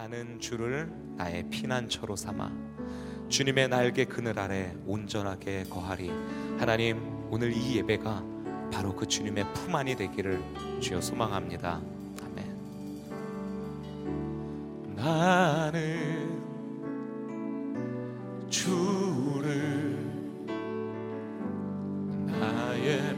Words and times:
나는 0.00 0.38
주를 0.38 0.88
나의 1.16 1.50
피난처로 1.50 2.14
삼아 2.14 2.52
주님의 3.28 3.68
날개 3.68 4.04
그늘 4.04 4.38
아래 4.38 4.72
온전하게 4.86 5.64
거하리. 5.64 6.12
하나님 6.56 7.02
오늘 7.30 7.52
이 7.52 7.78
예배가 7.78 8.22
바로 8.72 8.94
그 8.94 9.08
주님의 9.08 9.52
품 9.54 9.74
안이 9.74 9.96
되기를 9.96 10.40
주여 10.80 11.00
소망합니다. 11.00 11.82
아멘. 12.22 12.56
나는 14.94 16.40
주를 18.48 19.98
나의 22.24 23.16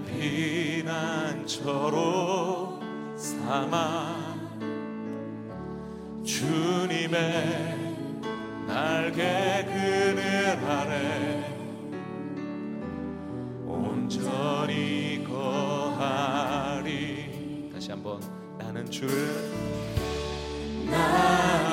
피난처로 1.37 2.81
삼아 3.19 4.20
주님의 6.41 7.11
날개 8.67 9.63
그늘 9.67 10.59
아래 10.65 11.45
온전히 13.67 15.23
거하리. 15.29 16.89
다시 17.75 17.91
한번 17.91 18.21
나는 18.59 18.91
주를 18.91 19.53
나 20.91 21.70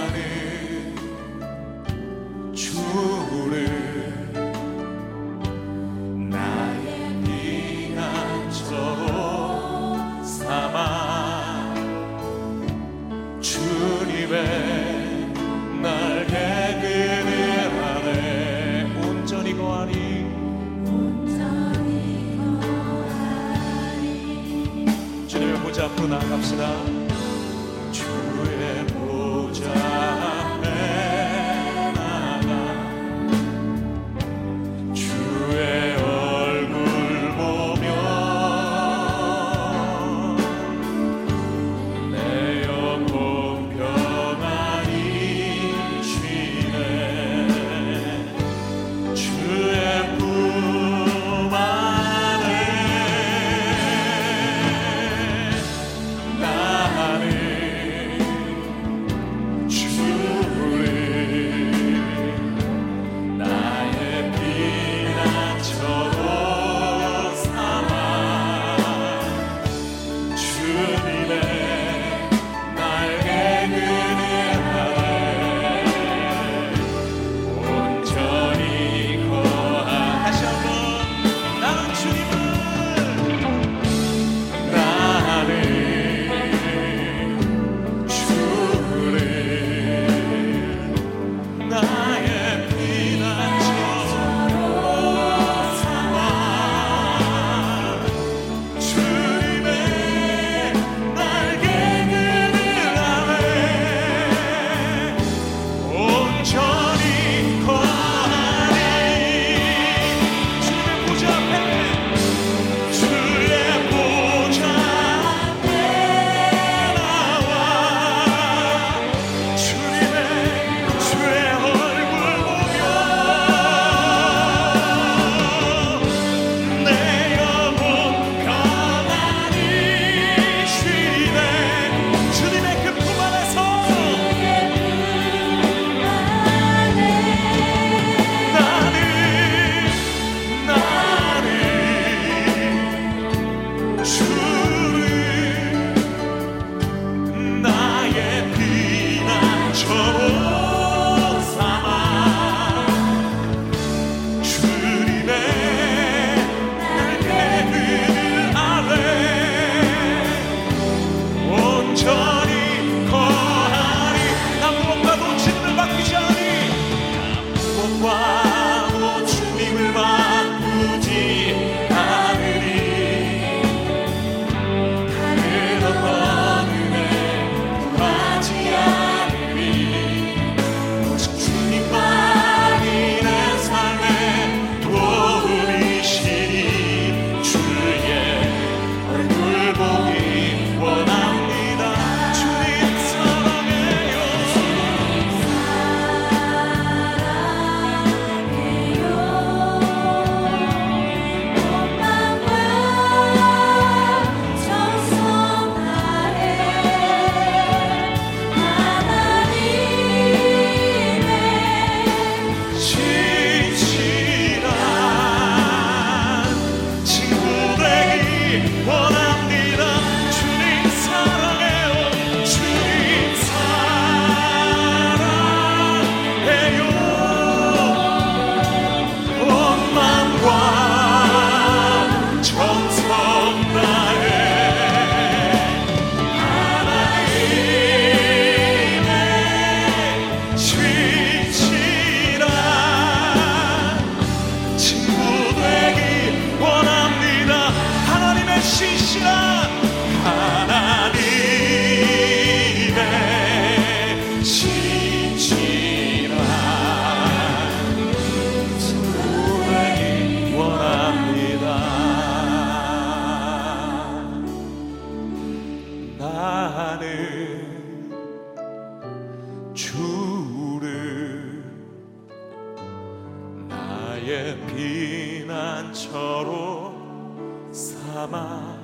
피난처로 275.78 277.70
삼아 277.72 278.78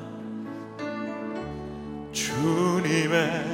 주님의 2.12 3.46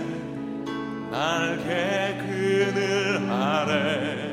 날개 1.10 2.18
그늘 2.20 3.30
아래 3.32 4.30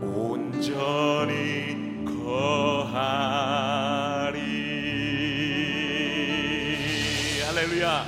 온전히 0.00 2.04
거하리. 2.04 4.40
할렐루야. 7.46 8.04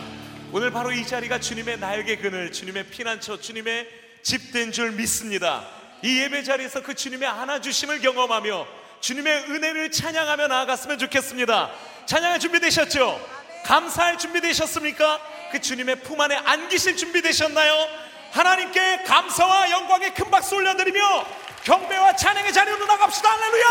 오늘 0.52 0.70
바로 0.72 0.90
이 0.90 1.06
자리가 1.06 1.38
주님의 1.38 1.78
날개 1.78 2.16
그늘 2.16 2.50
주님의 2.50 2.88
피난처 2.88 3.38
주님의 3.40 3.86
집 4.22 4.50
된 4.52 4.72
줄 4.72 4.90
믿습니다 4.92 5.64
이 6.02 6.20
예배 6.20 6.42
자리에서 6.42 6.82
그 6.82 6.94
주님의 6.94 7.28
안아주심을 7.28 8.00
경험하며 8.00 8.66
주님의 9.00 9.44
은혜를 9.50 9.90
찬양하며 9.90 10.48
나아갔으면 10.48 10.98
좋겠습니다 10.98 11.70
찬양할 12.06 12.38
준비되셨죠? 12.38 13.20
감사할 13.64 14.18
준비되셨습니까? 14.18 15.20
그 15.50 15.60
주님의 15.60 16.02
품 16.02 16.20
안에 16.20 16.36
안기실 16.36 16.96
준비되셨나요? 16.96 17.88
하나님께 18.32 19.02
감사와 19.04 19.70
영광의 19.70 20.14
큰 20.14 20.30
박수 20.30 20.56
올려드리며 20.56 21.26
경배와 21.64 22.14
찬양의 22.16 22.52
자리로 22.52 22.86
나갑시다 22.86 23.28
할렐루야 23.30 23.66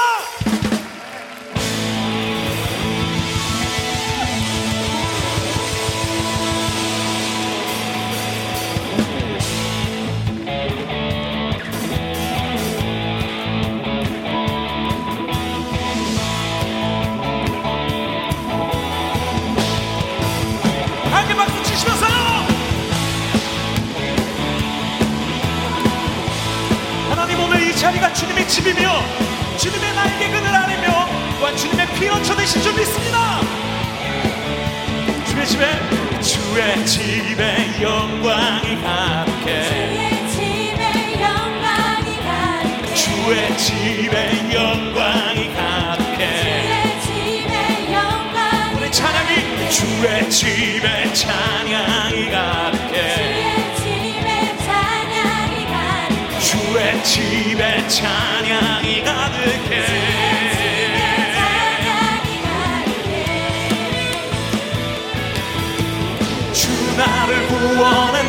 나를 67.25 67.47
구원했 67.47 68.24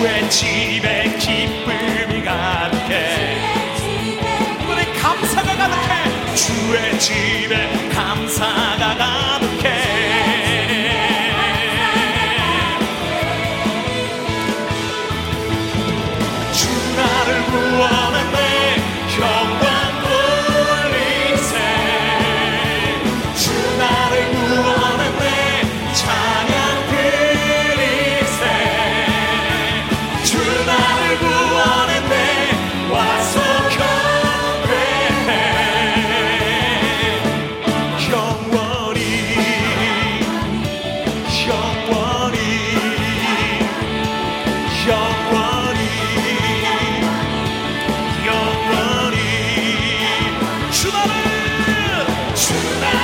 주의 0.00 0.30
집에 0.30 1.14
기쁨이 1.18 2.24
가득해. 2.24 3.36
우리 4.66 4.98
감사가 4.98 5.54
가득해. 5.54 6.34
주의 6.34 6.98
집에 6.98 7.88
감사가 7.90 8.96
가득해 8.96 9.49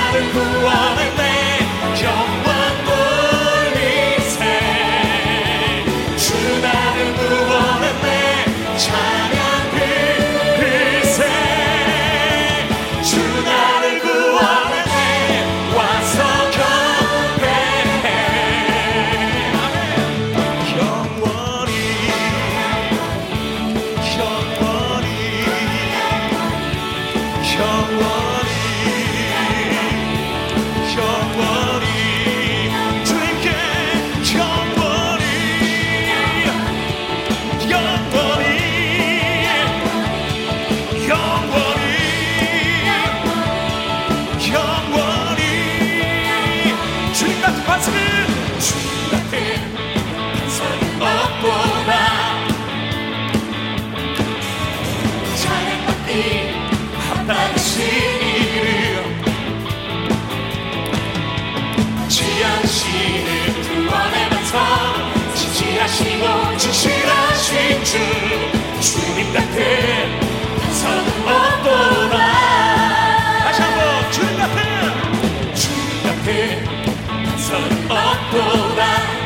나를 0.07 0.31
구원했네 0.31 1.97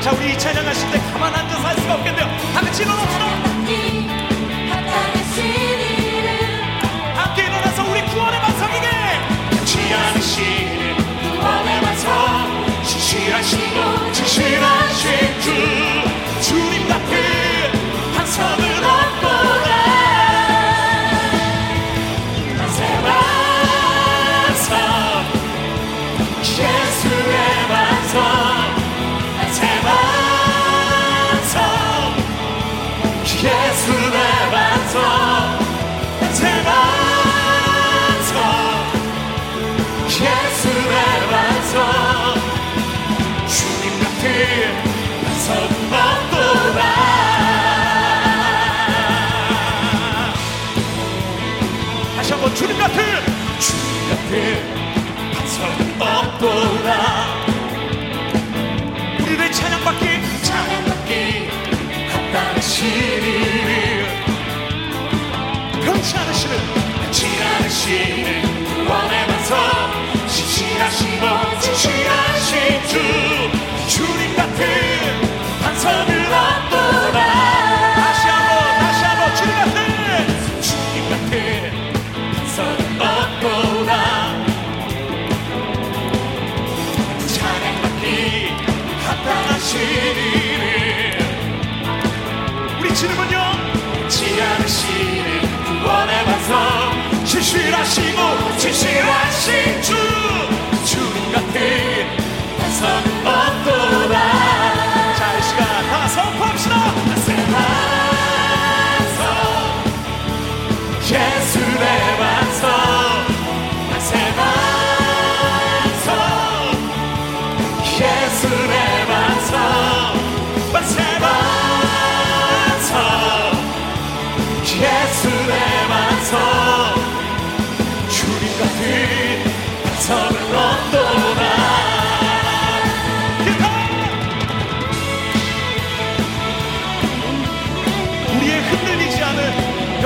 자 0.02 0.12
우리 0.14 0.34
이 0.34 0.38
찬양하실 0.38 0.92
때 0.92 1.00
가만 1.12 1.34
앉아서 1.34 1.68
할 1.68 1.76
수가 1.76 1.96
없겠네요. 1.96 2.26
다 2.54 2.62
같이 2.62 2.84
일어납시다. 2.84 3.51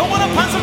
want 0.09 0.23
to 0.23 0.29
punch 0.35 0.54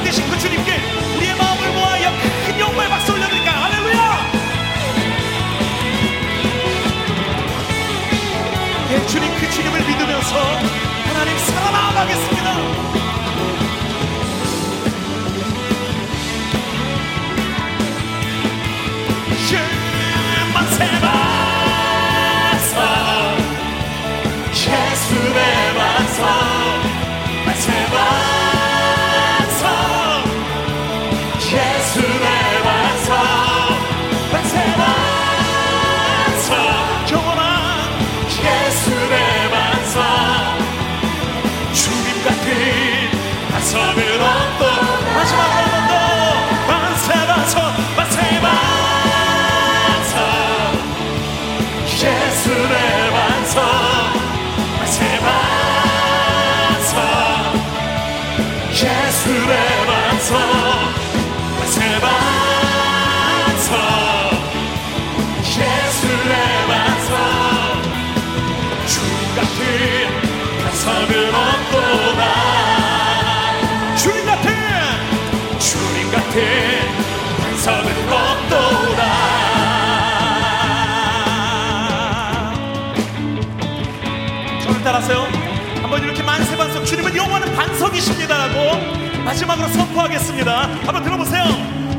주님은 86.85 87.17
영원한 87.17 87.55
반석이십니다라고 87.55 89.23
마지막으로 89.25 89.69
선포하겠습니다. 89.69 90.63
한번 90.85 91.03
들어보세요. 91.03 91.45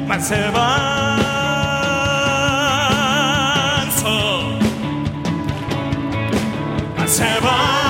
만세 0.08 0.52
반석 3.74 4.60
만세 6.96 7.40
반 7.40 7.83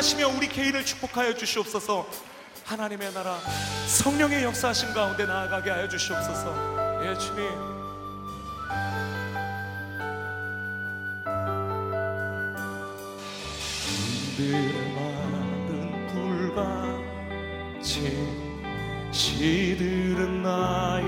역사하시며 0.00 0.28
우리 0.28 0.48
개인을 0.48 0.84
축복하여 0.84 1.34
주시옵소서. 1.34 2.08
하나님의 2.64 3.12
나라 3.12 3.38
성령의 3.86 4.44
역사하심 4.44 4.94
가운데 4.94 5.26
나아가게 5.26 5.68
하여 5.70 5.86
주시옵소서. 5.88 7.04
예, 7.04 7.18
주님. 7.18 7.50
마른 14.94 16.06
불밭에 16.08 17.82
시들은 19.12 20.42
나 20.42 20.99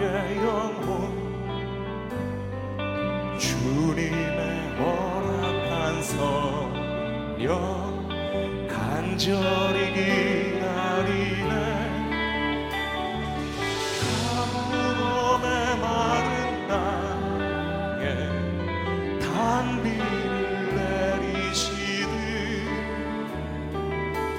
간절히 9.23 9.93
기다리네. 9.93 11.55
가물음에 14.27 15.47
마른 15.77 16.67
땅에 16.67 18.05
단비를 19.21 20.75
내리시듯 20.75 22.11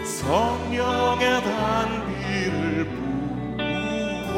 성령의 0.05 1.23
단비를 1.43 2.59
부어 4.33 4.35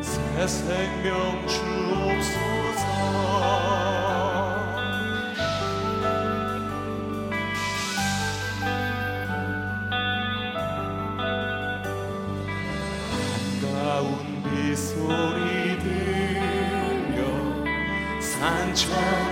새 0.00 0.46
생명 0.46 1.43
try. 18.74 19.23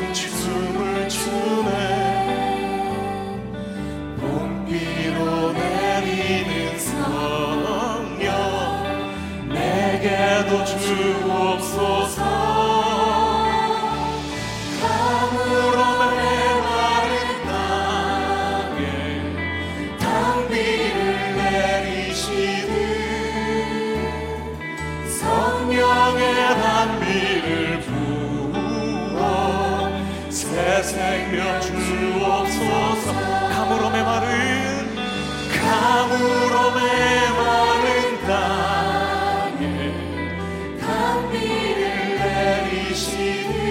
Cristo. 42.92 43.62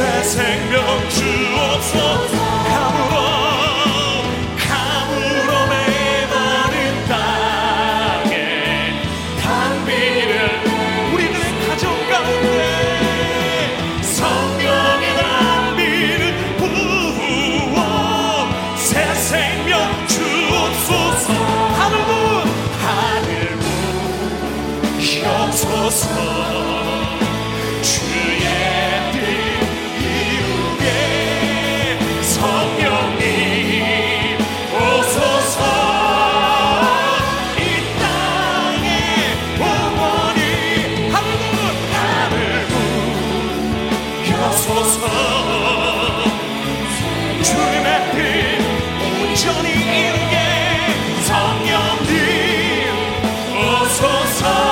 새 0.00 0.22
생명 0.22 0.82
주옵소서 1.10 2.32
가물어 2.64 3.29
time. 54.40 54.69